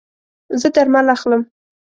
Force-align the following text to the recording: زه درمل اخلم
زه 0.61 0.67
درمل 0.75 1.05
اخلم 1.15 1.41